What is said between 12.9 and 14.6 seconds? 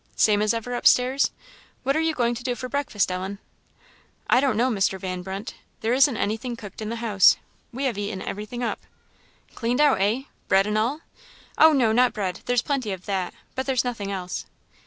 of that, but there's nothing else."